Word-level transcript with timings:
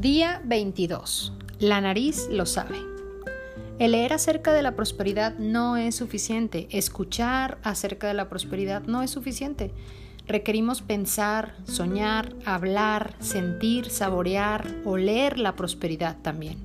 Día 0.00 0.40
22. 0.44 1.32
La 1.58 1.80
nariz 1.80 2.28
lo 2.30 2.46
sabe. 2.46 2.78
El 3.80 3.90
leer 3.90 4.12
acerca 4.12 4.52
de 4.52 4.62
la 4.62 4.76
prosperidad 4.76 5.36
no 5.38 5.76
es 5.76 5.96
suficiente. 5.96 6.68
Escuchar 6.70 7.58
acerca 7.64 8.06
de 8.06 8.14
la 8.14 8.28
prosperidad 8.28 8.84
no 8.84 9.02
es 9.02 9.10
suficiente. 9.10 9.72
Requerimos 10.28 10.82
pensar, 10.82 11.56
soñar, 11.64 12.32
hablar, 12.44 13.16
sentir, 13.18 13.90
saborear, 13.90 14.72
oler 14.84 15.36
la 15.36 15.56
prosperidad 15.56 16.18
también. 16.22 16.58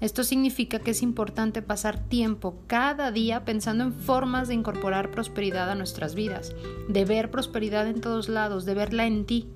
Esto 0.00 0.22
significa 0.22 0.78
que 0.78 0.90
es 0.90 1.00
importante 1.00 1.62
pasar 1.62 1.98
tiempo 1.98 2.56
cada 2.66 3.10
día 3.10 3.46
pensando 3.46 3.84
en 3.84 3.94
formas 3.94 4.48
de 4.48 4.54
incorporar 4.54 5.10
prosperidad 5.10 5.70
a 5.70 5.76
nuestras 5.76 6.14
vidas, 6.14 6.54
de 6.88 7.06
ver 7.06 7.30
prosperidad 7.30 7.88
en 7.88 8.02
todos 8.02 8.28
lados, 8.28 8.66
de 8.66 8.74
verla 8.74 9.06
en 9.06 9.24
ti. 9.24 9.48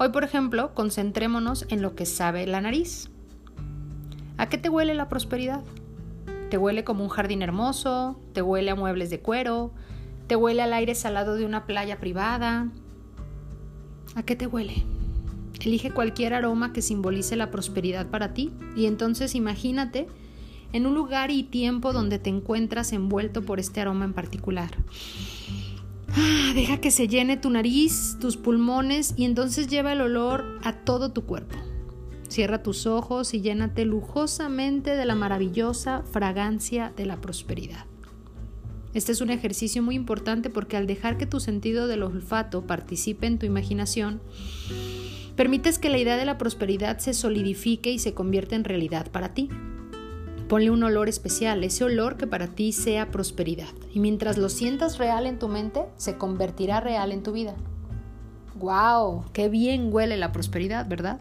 Hoy, 0.00 0.10
por 0.10 0.22
ejemplo, 0.22 0.74
concentrémonos 0.74 1.66
en 1.70 1.82
lo 1.82 1.96
que 1.96 2.06
sabe 2.06 2.46
la 2.46 2.60
nariz. 2.60 3.10
¿A 4.36 4.48
qué 4.48 4.56
te 4.56 4.68
huele 4.68 4.94
la 4.94 5.08
prosperidad? 5.08 5.64
¿Te 6.50 6.56
huele 6.56 6.84
como 6.84 7.02
un 7.02 7.10
jardín 7.10 7.42
hermoso? 7.42 8.20
¿Te 8.32 8.40
huele 8.40 8.70
a 8.70 8.76
muebles 8.76 9.10
de 9.10 9.18
cuero? 9.18 9.72
¿Te 10.28 10.36
huele 10.36 10.62
al 10.62 10.72
aire 10.72 10.94
salado 10.94 11.34
de 11.34 11.44
una 11.44 11.66
playa 11.66 11.98
privada? 11.98 12.68
¿A 14.14 14.22
qué 14.22 14.36
te 14.36 14.46
huele? 14.46 14.84
Elige 15.60 15.90
cualquier 15.90 16.32
aroma 16.32 16.72
que 16.72 16.80
simbolice 16.80 17.34
la 17.34 17.50
prosperidad 17.50 18.06
para 18.06 18.34
ti 18.34 18.52
y 18.76 18.86
entonces 18.86 19.34
imagínate 19.34 20.06
en 20.72 20.86
un 20.86 20.94
lugar 20.94 21.32
y 21.32 21.42
tiempo 21.42 21.92
donde 21.92 22.20
te 22.20 22.30
encuentras 22.30 22.92
envuelto 22.92 23.42
por 23.42 23.58
este 23.58 23.80
aroma 23.80 24.04
en 24.04 24.12
particular. 24.12 24.70
Ah, 26.14 26.52
deja 26.54 26.80
que 26.80 26.90
se 26.90 27.08
llene 27.08 27.36
tu 27.36 27.50
nariz, 27.50 28.16
tus 28.20 28.36
pulmones 28.36 29.14
y 29.16 29.24
entonces 29.24 29.68
lleva 29.68 29.92
el 29.92 30.00
olor 30.00 30.58
a 30.64 30.72
todo 30.72 31.12
tu 31.12 31.24
cuerpo. 31.24 31.56
Cierra 32.28 32.62
tus 32.62 32.86
ojos 32.86 33.34
y 33.34 33.40
llénate 33.40 33.84
lujosamente 33.84 34.96
de 34.96 35.06
la 35.06 35.14
maravillosa 35.14 36.02
fragancia 36.10 36.92
de 36.96 37.06
la 37.06 37.20
prosperidad. 37.20 37.86
Este 38.94 39.12
es 39.12 39.20
un 39.20 39.30
ejercicio 39.30 39.82
muy 39.82 39.94
importante 39.94 40.50
porque 40.50 40.76
al 40.76 40.86
dejar 40.86 41.18
que 41.18 41.26
tu 41.26 41.40
sentido 41.40 41.86
del 41.86 42.02
olfato 42.02 42.66
participe 42.66 43.26
en 43.26 43.38
tu 43.38 43.46
imaginación, 43.46 44.20
Permites 45.38 45.78
que 45.78 45.88
la 45.88 45.98
idea 45.98 46.16
de 46.16 46.24
la 46.24 46.36
prosperidad 46.36 46.98
se 46.98 47.14
solidifique 47.14 47.92
y 47.92 48.00
se 48.00 48.12
convierta 48.12 48.56
en 48.56 48.64
realidad 48.64 49.08
para 49.12 49.34
ti. 49.34 49.48
Ponle 50.48 50.70
un 50.70 50.82
olor 50.82 51.10
especial, 51.10 51.62
ese 51.62 51.84
olor 51.84 52.16
que 52.16 52.26
para 52.26 52.46
ti 52.46 52.72
sea 52.72 53.10
prosperidad. 53.10 53.68
Y 53.92 54.00
mientras 54.00 54.38
lo 54.38 54.48
sientas 54.48 54.96
real 54.96 55.26
en 55.26 55.38
tu 55.38 55.46
mente, 55.48 55.84
se 55.96 56.16
convertirá 56.16 56.80
real 56.80 57.12
en 57.12 57.22
tu 57.22 57.32
vida. 57.32 57.54
¡Wow! 58.54 59.26
¡Qué 59.34 59.50
bien 59.50 59.92
huele 59.92 60.16
la 60.16 60.32
prosperidad, 60.32 60.88
¿verdad? 60.88 61.20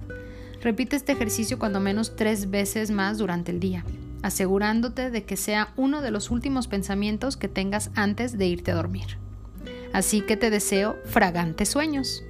Repite 0.61 0.95
este 0.95 1.11
ejercicio 1.11 1.59
cuando 1.59 1.81
menos 1.81 2.16
tres 2.16 2.50
veces 2.50 2.89
más 2.89 3.17
durante 3.17 3.52
el 3.52 3.59
día, 3.59 3.84
asegurándote 4.23 5.11
de 5.11 5.23
que 5.25 5.36
sea 5.36 5.73
uno 5.75 6.02
de 6.02 6.12
los 6.12 6.31
últimos 6.31 6.67
pensamientos 6.67 7.36
que 7.36 7.50
tengas 7.50 7.91
antes 7.95 8.38
de 8.38 8.47
irte 8.47 8.72
a 8.72 8.75
dormir. 8.75 9.17
Así 9.91 10.22
que 10.22 10.38
te 10.38 10.50
deseo 10.50 10.95
fragantes 11.06 11.69
sueños. 11.69 12.23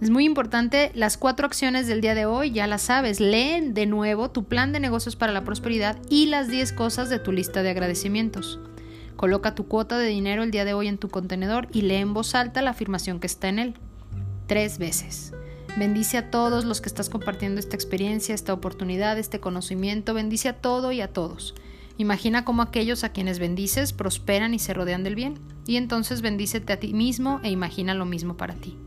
Es 0.00 0.08
muy 0.08 0.24
importante 0.24 0.92
las 0.94 1.18
cuatro 1.18 1.46
acciones 1.46 1.86
del 1.86 2.00
día 2.00 2.14
de 2.14 2.24
hoy, 2.24 2.52
ya 2.52 2.66
las 2.66 2.80
sabes. 2.82 3.20
Leen 3.20 3.74
de 3.74 3.84
nuevo 3.84 4.30
tu 4.30 4.44
plan 4.44 4.72
de 4.72 4.80
negocios 4.80 5.14
para 5.14 5.32
la 5.32 5.44
prosperidad 5.44 5.98
y 6.08 6.26
las 6.26 6.48
10 6.48 6.72
cosas 6.72 7.10
de 7.10 7.18
tu 7.18 7.32
lista 7.32 7.62
de 7.62 7.68
agradecimientos. 7.68 8.58
Coloca 9.16 9.54
tu 9.54 9.68
cuota 9.68 9.98
de 9.98 10.08
dinero 10.08 10.42
el 10.42 10.50
día 10.50 10.64
de 10.64 10.72
hoy 10.72 10.88
en 10.88 10.96
tu 10.96 11.10
contenedor 11.10 11.68
y 11.70 11.82
lee 11.82 11.96
en 11.96 12.14
voz 12.14 12.34
alta 12.34 12.62
la 12.62 12.70
afirmación 12.70 13.20
que 13.20 13.26
está 13.26 13.50
en 13.50 13.58
él. 13.58 13.74
Tres 14.46 14.78
veces. 14.78 15.34
Bendice 15.76 16.16
a 16.16 16.30
todos 16.30 16.64
los 16.64 16.80
que 16.80 16.88
estás 16.88 17.10
compartiendo 17.10 17.60
esta 17.60 17.76
experiencia, 17.76 18.34
esta 18.34 18.54
oportunidad, 18.54 19.18
este 19.18 19.38
conocimiento. 19.38 20.14
Bendice 20.14 20.48
a 20.48 20.56
todo 20.56 20.92
y 20.92 21.02
a 21.02 21.12
todos. 21.12 21.54
Imagina 21.98 22.46
cómo 22.46 22.62
aquellos 22.62 23.04
a 23.04 23.12
quienes 23.12 23.38
bendices 23.38 23.92
prosperan 23.92 24.54
y 24.54 24.58
se 24.60 24.72
rodean 24.72 25.04
del 25.04 25.14
bien. 25.14 25.38
Y 25.66 25.76
entonces 25.76 26.22
bendícete 26.22 26.72
a 26.72 26.80
ti 26.80 26.94
mismo 26.94 27.38
e 27.42 27.50
imagina 27.50 27.92
lo 27.92 28.06
mismo 28.06 28.38
para 28.38 28.54
ti. 28.54 28.78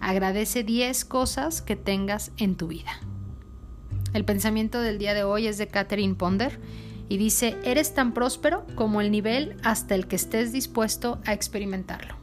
Agradece 0.00 0.64
10 0.64 1.04
cosas 1.04 1.62
que 1.62 1.76
tengas 1.76 2.32
en 2.38 2.56
tu 2.56 2.68
vida. 2.68 3.00
El 4.12 4.24
pensamiento 4.24 4.80
del 4.80 4.98
día 4.98 5.14
de 5.14 5.22
hoy 5.22 5.46
es 5.46 5.58
de 5.58 5.68
Catherine 5.68 6.14
Ponder 6.14 6.58
y 7.08 7.16
dice, 7.16 7.56
eres 7.64 7.94
tan 7.94 8.14
próspero 8.14 8.66
como 8.74 9.00
el 9.00 9.10
nivel 9.10 9.56
hasta 9.62 9.94
el 9.94 10.06
que 10.06 10.16
estés 10.16 10.52
dispuesto 10.52 11.20
a 11.26 11.32
experimentarlo. 11.32 12.20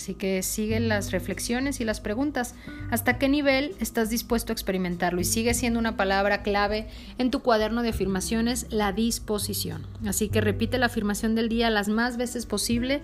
Así 0.00 0.14
que 0.14 0.42
sigue 0.42 0.80
las 0.80 1.12
reflexiones 1.12 1.78
y 1.80 1.84
las 1.84 2.00
preguntas. 2.00 2.54
¿Hasta 2.90 3.18
qué 3.18 3.28
nivel 3.28 3.76
estás 3.80 4.08
dispuesto 4.08 4.50
a 4.50 4.54
experimentarlo? 4.54 5.20
Y 5.20 5.24
sigue 5.24 5.52
siendo 5.52 5.78
una 5.78 5.98
palabra 5.98 6.42
clave 6.42 6.88
en 7.18 7.30
tu 7.30 7.42
cuaderno 7.42 7.82
de 7.82 7.90
afirmaciones, 7.90 8.66
la 8.70 8.92
disposición. 8.92 9.86
Así 10.06 10.30
que 10.30 10.40
repite 10.40 10.78
la 10.78 10.86
afirmación 10.86 11.34
del 11.34 11.50
día 11.50 11.68
las 11.68 11.88
más 11.88 12.16
veces 12.16 12.46
posible 12.46 13.02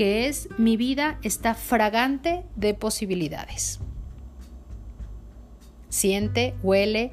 que 0.00 0.28
es 0.28 0.48
mi 0.56 0.78
vida 0.78 1.18
está 1.22 1.54
fragante 1.54 2.42
de 2.56 2.72
posibilidades. 2.72 3.80
Siente, 5.90 6.54
huele, 6.62 7.12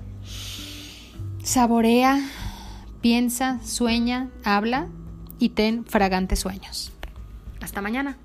saborea, 1.43 2.25
piensa, 3.01 3.59
sueña, 3.65 4.29
habla 4.45 4.87
y 5.37 5.49
ten 5.49 5.83
fragantes 5.83 6.39
sueños. 6.39 6.93
Hasta 7.59 7.81
mañana. 7.81 8.17